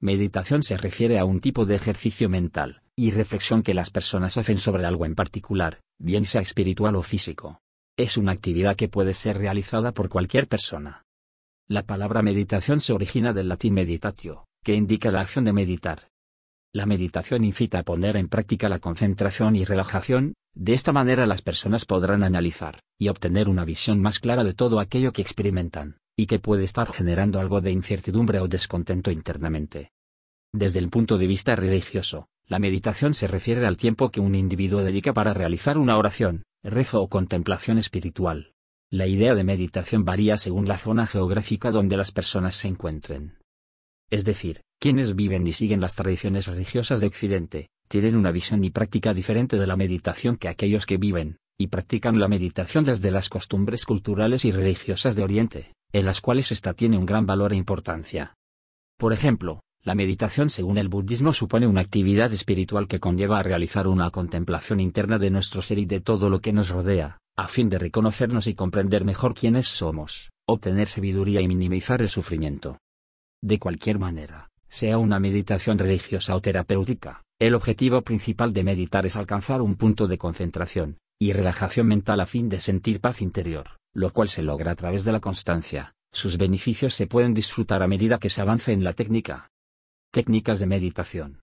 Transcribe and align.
Meditación 0.00 0.62
se 0.62 0.76
refiere 0.76 1.18
a 1.18 1.24
un 1.24 1.40
tipo 1.40 1.64
de 1.64 1.74
ejercicio 1.74 2.28
mental 2.28 2.82
y 2.94 3.12
reflexión 3.12 3.62
que 3.62 3.72
las 3.72 3.90
personas 3.90 4.36
hacen 4.36 4.58
sobre 4.58 4.84
algo 4.84 5.06
en 5.06 5.14
particular, 5.14 5.80
bien 5.98 6.26
sea 6.26 6.42
espiritual 6.42 6.96
o 6.96 7.02
físico. 7.02 7.60
Es 7.96 8.18
una 8.18 8.32
actividad 8.32 8.76
que 8.76 8.88
puede 8.88 9.14
ser 9.14 9.38
realizada 9.38 9.92
por 9.92 10.10
cualquier 10.10 10.48
persona. 10.48 11.04
La 11.66 11.82
palabra 11.82 12.20
meditación 12.20 12.80
se 12.80 12.92
origina 12.92 13.32
del 13.32 13.48
latín 13.48 13.72
meditatio, 13.72 14.44
que 14.62 14.74
indica 14.74 15.10
la 15.10 15.22
acción 15.22 15.46
de 15.46 15.54
meditar. 15.54 16.08
La 16.74 16.84
meditación 16.84 17.44
incita 17.44 17.78
a 17.78 17.82
poner 17.82 18.18
en 18.18 18.28
práctica 18.28 18.68
la 18.68 18.80
concentración 18.80 19.56
y 19.56 19.64
relajación, 19.64 20.34
de 20.54 20.74
esta 20.74 20.92
manera 20.92 21.26
las 21.26 21.40
personas 21.40 21.86
podrán 21.86 22.22
analizar 22.22 22.80
y 22.98 23.08
obtener 23.08 23.48
una 23.48 23.64
visión 23.64 24.00
más 24.00 24.18
clara 24.18 24.44
de 24.44 24.52
todo 24.52 24.78
aquello 24.78 25.12
que 25.12 25.22
experimentan 25.22 25.96
y 26.16 26.26
que 26.26 26.38
puede 26.38 26.64
estar 26.64 26.90
generando 26.90 27.38
algo 27.38 27.60
de 27.60 27.70
incertidumbre 27.70 28.40
o 28.40 28.48
descontento 28.48 29.10
internamente. 29.10 29.92
Desde 30.52 30.78
el 30.78 30.88
punto 30.88 31.18
de 31.18 31.26
vista 31.26 31.54
religioso, 31.54 32.28
la 32.46 32.58
meditación 32.58 33.12
se 33.12 33.26
refiere 33.26 33.66
al 33.66 33.76
tiempo 33.76 34.10
que 34.10 34.20
un 34.20 34.34
individuo 34.34 34.82
dedica 34.82 35.12
para 35.12 35.34
realizar 35.34 35.76
una 35.76 35.98
oración, 35.98 36.44
rezo 36.62 37.02
o 37.02 37.08
contemplación 37.08 37.76
espiritual. 37.76 38.54
La 38.90 39.06
idea 39.06 39.34
de 39.34 39.44
meditación 39.44 40.04
varía 40.04 40.38
según 40.38 40.66
la 40.66 40.78
zona 40.78 41.06
geográfica 41.06 41.70
donde 41.70 41.96
las 41.96 42.12
personas 42.12 42.54
se 42.54 42.68
encuentren. 42.68 43.38
Es 44.08 44.24
decir, 44.24 44.62
quienes 44.78 45.16
viven 45.16 45.46
y 45.46 45.52
siguen 45.52 45.80
las 45.80 45.96
tradiciones 45.96 46.46
religiosas 46.46 47.00
de 47.00 47.08
Occidente, 47.08 47.68
tienen 47.88 48.16
una 48.16 48.30
visión 48.30 48.64
y 48.64 48.70
práctica 48.70 49.12
diferente 49.12 49.58
de 49.58 49.66
la 49.66 49.76
meditación 49.76 50.36
que 50.36 50.48
aquellos 50.48 50.86
que 50.86 50.96
viven 50.96 51.38
y 51.58 51.66
practican 51.66 52.20
la 52.20 52.28
meditación 52.28 52.84
desde 52.84 53.10
las 53.10 53.28
costumbres 53.28 53.84
culturales 53.84 54.44
y 54.44 54.52
religiosas 54.52 55.16
de 55.16 55.24
Oriente 55.24 55.75
en 55.92 56.04
las 56.04 56.20
cuales 56.20 56.52
ésta 56.52 56.74
tiene 56.74 56.98
un 56.98 57.06
gran 57.06 57.26
valor 57.26 57.52
e 57.52 57.56
importancia. 57.56 58.34
Por 58.98 59.12
ejemplo, 59.12 59.60
la 59.82 59.94
meditación 59.94 60.50
según 60.50 60.78
el 60.78 60.88
budismo 60.88 61.32
supone 61.32 61.66
una 61.66 61.80
actividad 61.80 62.32
espiritual 62.32 62.88
que 62.88 62.98
conlleva 62.98 63.38
a 63.38 63.42
realizar 63.42 63.86
una 63.86 64.10
contemplación 64.10 64.80
interna 64.80 65.18
de 65.18 65.30
nuestro 65.30 65.62
ser 65.62 65.78
y 65.78 65.86
de 65.86 66.00
todo 66.00 66.28
lo 66.28 66.40
que 66.40 66.52
nos 66.52 66.70
rodea, 66.70 67.18
a 67.36 67.46
fin 67.46 67.68
de 67.68 67.78
reconocernos 67.78 68.46
y 68.46 68.54
comprender 68.54 69.04
mejor 69.04 69.34
quiénes 69.34 69.68
somos, 69.68 70.30
obtener 70.46 70.88
sabiduría 70.88 71.40
y 71.40 71.48
minimizar 71.48 72.02
el 72.02 72.08
sufrimiento. 72.08 72.78
De 73.42 73.58
cualquier 73.58 73.98
manera, 73.98 74.50
sea 74.68 74.98
una 74.98 75.20
meditación 75.20 75.78
religiosa 75.78 76.34
o 76.34 76.40
terapéutica, 76.40 77.22
el 77.38 77.54
objetivo 77.54 78.02
principal 78.02 78.52
de 78.52 78.64
meditar 78.64 79.06
es 79.06 79.14
alcanzar 79.14 79.62
un 79.62 79.76
punto 79.76 80.08
de 80.08 80.18
concentración 80.18 80.98
y 81.18 81.32
relajación 81.32 81.86
mental 81.86 82.20
a 82.20 82.26
fin 82.26 82.48
de 82.48 82.60
sentir 82.60 83.00
paz 83.00 83.22
interior 83.22 83.76
lo 83.96 84.12
cual 84.12 84.28
se 84.28 84.42
logra 84.42 84.72
a 84.72 84.74
través 84.74 85.04
de 85.04 85.12
la 85.12 85.20
constancia. 85.20 85.94
Sus 86.12 86.36
beneficios 86.36 86.94
se 86.94 87.06
pueden 87.06 87.32
disfrutar 87.32 87.82
a 87.82 87.88
medida 87.88 88.18
que 88.18 88.28
se 88.28 88.42
avance 88.42 88.72
en 88.72 88.84
la 88.84 88.92
técnica. 88.92 89.48
Técnicas 90.12 90.60
de 90.60 90.66
meditación. 90.66 91.40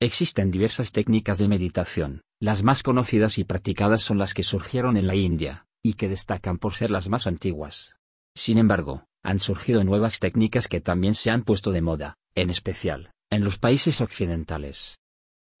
Existen 0.00 0.52
diversas 0.52 0.92
técnicas 0.92 1.38
de 1.38 1.48
meditación, 1.48 2.22
las 2.40 2.62
más 2.62 2.84
conocidas 2.84 3.38
y 3.38 3.44
practicadas 3.44 4.02
son 4.02 4.18
las 4.18 4.34
que 4.34 4.44
surgieron 4.44 4.96
en 4.96 5.08
la 5.08 5.16
India, 5.16 5.66
y 5.82 5.94
que 5.94 6.08
destacan 6.08 6.58
por 6.58 6.74
ser 6.74 6.92
las 6.92 7.08
más 7.08 7.26
antiguas. 7.26 7.96
Sin 8.36 8.56
embargo, 8.56 9.04
han 9.24 9.40
surgido 9.40 9.82
nuevas 9.82 10.20
técnicas 10.20 10.68
que 10.68 10.80
también 10.80 11.14
se 11.14 11.30
han 11.30 11.42
puesto 11.42 11.72
de 11.72 11.82
moda, 11.82 12.14
en 12.36 12.50
especial, 12.50 13.10
en 13.30 13.42
los 13.42 13.58
países 13.58 14.00
occidentales. 14.00 14.96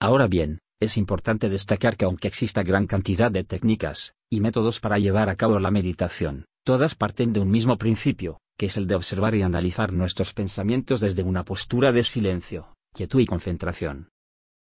Ahora 0.00 0.28
bien, 0.28 0.60
es 0.80 0.96
importante 0.96 1.48
destacar 1.48 1.96
que 1.96 2.04
aunque 2.04 2.28
exista 2.28 2.62
gran 2.62 2.86
cantidad 2.86 3.30
de 3.32 3.44
técnicas 3.44 4.14
y 4.30 4.40
métodos 4.40 4.78
para 4.78 4.98
llevar 4.98 5.28
a 5.28 5.36
cabo 5.36 5.58
la 5.58 5.72
meditación, 5.72 6.44
todas 6.64 6.94
parten 6.94 7.32
de 7.32 7.40
un 7.40 7.50
mismo 7.50 7.76
principio, 7.76 8.38
que 8.56 8.66
es 8.66 8.76
el 8.76 8.86
de 8.86 8.94
observar 8.94 9.34
y 9.34 9.42
analizar 9.42 9.92
nuestros 9.92 10.32
pensamientos 10.32 11.00
desde 11.00 11.24
una 11.24 11.44
postura 11.44 11.90
de 11.90 12.04
silencio, 12.04 12.74
quietud 12.94 13.20
y 13.20 13.26
concentración. 13.26 14.08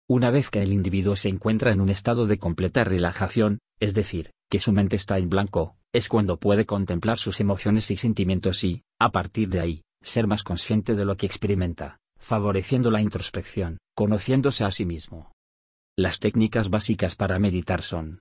Una 0.07 0.29
vez 0.29 0.51
que 0.51 0.61
el 0.61 0.71
individuo 0.71 1.15
se 1.15 1.29
encuentra 1.29 1.71
en 1.71 1.81
un 1.81 1.89
estado 1.89 2.27
de 2.27 2.37
completa 2.37 2.83
relajación, 2.83 3.57
es 3.79 3.95
decir, 3.95 4.31
que 4.51 4.59
su 4.59 4.71
mente 4.71 4.95
está 4.95 5.17
en 5.17 5.29
blanco, 5.29 5.77
es 5.91 6.09
cuando 6.09 6.37
puede 6.37 6.67
contemplar 6.67 7.17
sus 7.17 7.39
emociones 7.39 7.89
y 7.89 7.97
sentimientos 7.97 8.63
y, 8.63 8.83
a 8.99 9.11
partir 9.11 9.49
de 9.49 9.61
ahí, 9.61 9.81
ser 10.03 10.27
más 10.27 10.43
consciente 10.43 10.93
de 10.93 11.05
lo 11.05 11.17
que 11.17 11.25
experimenta, 11.25 11.97
favoreciendo 12.19 12.91
la 12.91 13.01
introspección, 13.01 13.79
conociéndose 13.95 14.63
a 14.63 14.69
sí 14.69 14.85
mismo. 14.85 15.31
Las 15.97 16.19
técnicas 16.19 16.69
básicas 16.69 17.15
para 17.15 17.39
meditar 17.39 17.81
son 17.81 18.19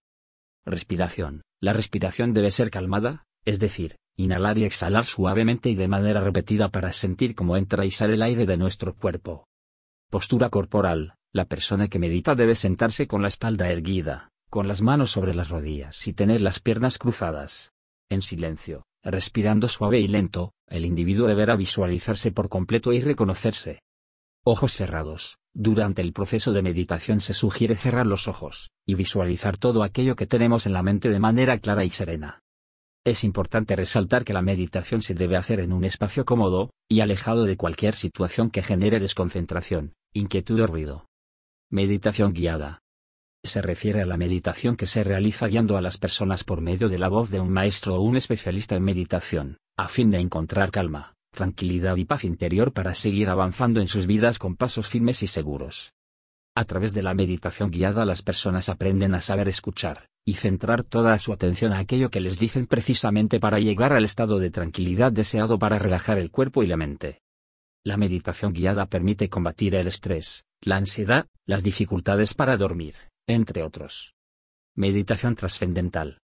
Respiración. 0.66 1.42
La 1.60 1.74
respiración 1.74 2.32
debe 2.32 2.50
ser 2.50 2.70
calmada, 2.70 3.24
es 3.44 3.58
decir, 3.58 3.96
inhalar 4.16 4.56
y 4.56 4.64
exhalar 4.64 5.04
suavemente 5.04 5.68
y 5.68 5.74
de 5.74 5.88
manera 5.88 6.22
repetida 6.22 6.70
para 6.70 6.92
sentir 6.92 7.34
cómo 7.34 7.56
entra 7.56 7.84
y 7.84 7.90
sale 7.90 8.14
el 8.14 8.22
aire 8.22 8.46
de 8.46 8.56
nuestro 8.56 8.94
cuerpo. 8.94 9.46
Postura 10.10 10.48
corporal. 10.48 11.16
La 11.32 11.46
persona 11.46 11.88
que 11.88 11.98
medita 11.98 12.34
debe 12.34 12.54
sentarse 12.54 13.08
con 13.08 13.20
la 13.20 13.28
espalda 13.28 13.68
erguida, 13.68 14.30
con 14.48 14.68
las 14.68 14.82
manos 14.82 15.10
sobre 15.10 15.34
las 15.34 15.48
rodillas 15.48 16.06
y 16.06 16.12
tener 16.12 16.40
las 16.40 16.60
piernas 16.60 16.96
cruzadas. 16.96 17.72
En 18.08 18.22
silencio, 18.22 18.84
respirando 19.02 19.66
suave 19.68 19.98
y 19.98 20.06
lento, 20.06 20.52
el 20.68 20.84
individuo 20.84 21.26
deberá 21.26 21.56
visualizarse 21.56 22.30
por 22.30 22.48
completo 22.48 22.92
y 22.92 23.00
reconocerse. 23.00 23.80
Ojos 24.46 24.76
cerrados. 24.76 25.38
Durante 25.54 26.02
el 26.02 26.12
proceso 26.12 26.52
de 26.52 26.60
meditación 26.60 27.20
se 27.20 27.32
sugiere 27.32 27.76
cerrar 27.76 28.06
los 28.06 28.28
ojos, 28.28 28.72
y 28.86 28.94
visualizar 28.94 29.56
todo 29.56 29.82
aquello 29.82 30.16
que 30.16 30.26
tenemos 30.26 30.66
en 30.66 30.74
la 30.74 30.82
mente 30.82 31.08
de 31.08 31.18
manera 31.18 31.56
clara 31.58 31.82
y 31.86 31.88
serena. 31.88 32.40
Es 33.06 33.24
importante 33.24 33.74
resaltar 33.74 34.22
que 34.22 34.34
la 34.34 34.42
meditación 34.42 35.00
se 35.00 35.14
debe 35.14 35.38
hacer 35.38 35.60
en 35.60 35.72
un 35.72 35.84
espacio 35.84 36.26
cómodo, 36.26 36.68
y 36.90 37.00
alejado 37.00 37.44
de 37.44 37.56
cualquier 37.56 37.94
situación 37.94 38.50
que 38.50 38.62
genere 38.62 39.00
desconcentración, 39.00 39.94
inquietud 40.12 40.60
o 40.60 40.66
ruido. 40.66 41.06
Meditación 41.70 42.34
guiada. 42.34 42.80
Se 43.42 43.62
refiere 43.62 44.02
a 44.02 44.06
la 44.06 44.18
meditación 44.18 44.76
que 44.76 44.86
se 44.86 45.04
realiza 45.04 45.46
guiando 45.46 45.78
a 45.78 45.80
las 45.80 45.96
personas 45.96 46.44
por 46.44 46.60
medio 46.60 46.90
de 46.90 46.98
la 46.98 47.08
voz 47.08 47.30
de 47.30 47.40
un 47.40 47.50
maestro 47.50 47.94
o 47.94 48.02
un 48.02 48.16
especialista 48.16 48.76
en 48.76 48.84
meditación, 48.84 49.56
a 49.78 49.88
fin 49.88 50.10
de 50.10 50.18
encontrar 50.18 50.70
calma, 50.70 51.13
tranquilidad 51.34 51.96
y 51.96 52.06
paz 52.06 52.24
interior 52.24 52.72
para 52.72 52.94
seguir 52.94 53.28
avanzando 53.28 53.82
en 53.82 53.88
sus 53.88 54.06
vidas 54.06 54.38
con 54.38 54.56
pasos 54.56 54.88
firmes 54.88 55.22
y 55.22 55.26
seguros. 55.26 55.92
A 56.56 56.64
través 56.64 56.94
de 56.94 57.02
la 57.02 57.12
meditación 57.12 57.70
guiada 57.70 58.06
las 58.06 58.22
personas 58.22 58.70
aprenden 58.70 59.14
a 59.14 59.20
saber 59.20 59.48
escuchar, 59.48 60.08
y 60.24 60.34
centrar 60.34 60.84
toda 60.84 61.18
su 61.18 61.32
atención 61.32 61.72
a 61.72 61.78
aquello 61.78 62.10
que 62.10 62.20
les 62.20 62.38
dicen 62.38 62.66
precisamente 62.66 63.40
para 63.40 63.58
llegar 63.58 63.92
al 63.92 64.04
estado 64.04 64.38
de 64.38 64.50
tranquilidad 64.50 65.12
deseado 65.12 65.58
para 65.58 65.78
relajar 65.78 66.16
el 66.18 66.30
cuerpo 66.30 66.62
y 66.62 66.66
la 66.66 66.78
mente. 66.78 67.20
La 67.84 67.98
meditación 67.98 68.54
guiada 68.54 68.86
permite 68.86 69.28
combatir 69.28 69.74
el 69.74 69.86
estrés, 69.86 70.44
la 70.62 70.76
ansiedad, 70.76 71.26
las 71.44 71.62
dificultades 71.62 72.32
para 72.32 72.56
dormir, 72.56 72.94
entre 73.26 73.62
otros. 73.62 74.14
Meditación 74.74 75.34
trascendental. 75.34 76.20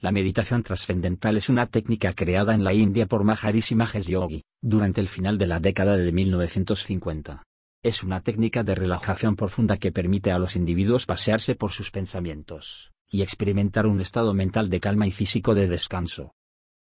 La 0.00 0.12
meditación 0.12 0.62
trascendental 0.62 1.38
es 1.38 1.48
una 1.48 1.66
técnica 1.66 2.12
creada 2.12 2.54
en 2.54 2.64
la 2.64 2.74
India 2.74 3.06
por 3.06 3.24
Maharishi 3.24 3.74
Mahesh 3.74 4.08
Yogi, 4.08 4.44
durante 4.60 5.00
el 5.00 5.08
final 5.08 5.38
de 5.38 5.46
la 5.46 5.58
década 5.58 5.96
de 5.96 6.12
1950. 6.12 7.42
Es 7.82 8.02
una 8.02 8.20
técnica 8.20 8.62
de 8.62 8.74
relajación 8.74 9.36
profunda 9.36 9.78
que 9.78 9.92
permite 9.92 10.32
a 10.32 10.38
los 10.38 10.54
individuos 10.54 11.06
pasearse 11.06 11.54
por 11.54 11.72
sus 11.72 11.90
pensamientos, 11.90 12.92
y 13.08 13.22
experimentar 13.22 13.86
un 13.86 14.02
estado 14.02 14.34
mental 14.34 14.68
de 14.68 14.80
calma 14.80 15.06
y 15.06 15.12
físico 15.12 15.54
de 15.54 15.66
descanso. 15.66 16.34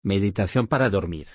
Meditación 0.01 0.67
para 0.67 0.89
dormir. 0.89 1.27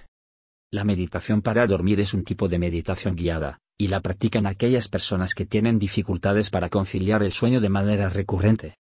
La 0.70 0.84
meditación 0.84 1.42
para 1.42 1.66
dormir 1.66 2.00
es 2.00 2.14
un 2.14 2.24
tipo 2.24 2.48
de 2.48 2.58
meditación 2.58 3.14
guiada, 3.14 3.58
y 3.76 3.88
la 3.88 4.00
practican 4.00 4.46
aquellas 4.46 4.88
personas 4.88 5.34
que 5.34 5.44
tienen 5.44 5.78
dificultades 5.78 6.48
para 6.48 6.70
conciliar 6.70 7.22
el 7.22 7.32
sueño 7.32 7.60
de 7.60 7.68
manera 7.68 8.08
recurrente. 8.08 8.76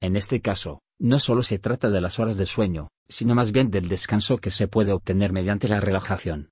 En 0.00 0.14
este 0.16 0.40
caso, 0.40 0.80
no 0.98 1.20
solo 1.20 1.42
se 1.42 1.58
trata 1.58 1.90
de 1.90 2.00
las 2.00 2.18
horas 2.18 2.36
de 2.36 2.46
sueño, 2.46 2.88
sino 3.08 3.34
más 3.34 3.52
bien 3.52 3.70
del 3.70 3.88
descanso 3.88 4.38
que 4.38 4.50
se 4.50 4.68
puede 4.68 4.92
obtener 4.92 5.32
mediante 5.32 5.68
la 5.68 5.80
relajación. 5.80 6.50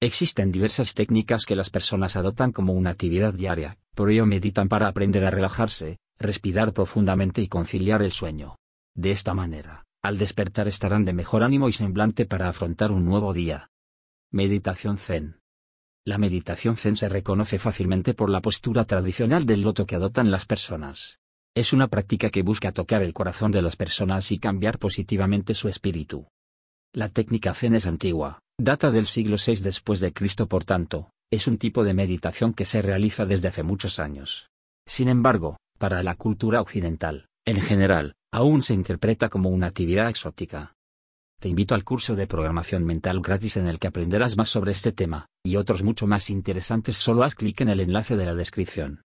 Existen 0.00 0.50
diversas 0.52 0.94
técnicas 0.94 1.46
que 1.46 1.56
las 1.56 1.70
personas 1.70 2.16
adoptan 2.16 2.52
como 2.52 2.72
una 2.72 2.90
actividad 2.90 3.32
diaria, 3.32 3.78
por 3.94 4.10
ello 4.10 4.26
meditan 4.26 4.68
para 4.68 4.88
aprender 4.88 5.24
a 5.24 5.30
relajarse, 5.30 5.98
respirar 6.18 6.72
profundamente 6.72 7.42
y 7.42 7.48
conciliar 7.48 8.02
el 8.02 8.10
sueño. 8.10 8.56
De 8.94 9.10
esta 9.10 9.34
manera, 9.34 9.84
al 10.02 10.18
despertar 10.18 10.68
estarán 10.68 11.04
de 11.04 11.12
mejor 11.12 11.42
ánimo 11.42 11.68
y 11.68 11.72
semblante 11.72 12.26
para 12.26 12.48
afrontar 12.48 12.92
un 12.92 13.04
nuevo 13.04 13.32
día. 13.32 13.70
Meditación 14.30 14.98
Zen. 14.98 15.40
La 16.04 16.18
meditación 16.18 16.76
Zen 16.76 16.96
se 16.96 17.08
reconoce 17.08 17.58
fácilmente 17.58 18.12
por 18.12 18.28
la 18.28 18.42
postura 18.42 18.84
tradicional 18.84 19.46
del 19.46 19.62
loto 19.62 19.86
que 19.86 19.94
adoptan 19.94 20.30
las 20.30 20.44
personas. 20.44 21.18
Es 21.56 21.72
una 21.72 21.86
práctica 21.86 22.30
que 22.30 22.42
busca 22.42 22.72
tocar 22.72 23.02
el 23.02 23.12
corazón 23.12 23.52
de 23.52 23.62
las 23.62 23.76
personas 23.76 24.32
y 24.32 24.40
cambiar 24.40 24.80
positivamente 24.80 25.54
su 25.54 25.68
espíritu. 25.68 26.26
La 26.92 27.08
técnica 27.08 27.54
Zen 27.54 27.76
es 27.76 27.86
antigua, 27.86 28.40
data 28.58 28.90
del 28.90 29.06
siglo 29.06 29.36
VI 29.44 29.60
después 29.62 30.00
de 30.00 30.12
Cristo 30.12 30.48
por 30.48 30.64
tanto, 30.64 31.10
es 31.30 31.46
un 31.46 31.58
tipo 31.58 31.84
de 31.84 31.94
meditación 31.94 32.54
que 32.54 32.66
se 32.66 32.82
realiza 32.82 33.24
desde 33.24 33.48
hace 33.48 33.62
muchos 33.62 34.00
años. 34.00 34.48
Sin 34.84 35.08
embargo, 35.08 35.56
para 35.78 36.02
la 36.02 36.16
cultura 36.16 36.60
occidental, 36.60 37.28
en 37.46 37.60
general, 37.60 38.14
aún 38.32 38.64
se 38.64 38.74
interpreta 38.74 39.28
como 39.28 39.48
una 39.50 39.68
actividad 39.68 40.08
exótica. 40.08 40.74
Te 41.40 41.48
invito 41.48 41.76
al 41.76 41.84
curso 41.84 42.16
de 42.16 42.26
programación 42.26 42.84
mental 42.84 43.20
gratis 43.20 43.58
en 43.58 43.68
el 43.68 43.78
que 43.78 43.86
aprenderás 43.86 44.36
más 44.36 44.48
sobre 44.48 44.72
este 44.72 44.90
tema, 44.90 45.26
y 45.44 45.54
otros 45.54 45.84
mucho 45.84 46.08
más 46.08 46.30
interesantes. 46.30 46.96
Solo 46.96 47.22
haz 47.22 47.36
clic 47.36 47.60
en 47.60 47.68
el 47.68 47.80
enlace 47.80 48.16
de 48.16 48.26
la 48.26 48.34
descripción. 48.34 49.02